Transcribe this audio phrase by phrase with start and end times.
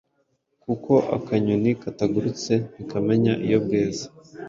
[0.63, 4.05] kuko akanyoni katagurutse ntikamenya iyo bweze